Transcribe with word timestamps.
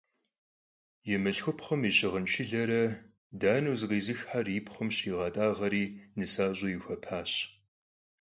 Yi 1.07 1.15
mılhxupxhum 1.23 1.81
yi 1.87 1.91
şığın 1.97 2.25
şşılere 2.31 2.83
daneu 3.41 3.75
zıkhizıxxer 3.79 4.45
yi 4.53 4.59
pxhum 4.65 4.89
şriğet'ağeri 4.95 5.83
nısaş'eu 6.17 6.67
yixuepaş. 6.73 7.31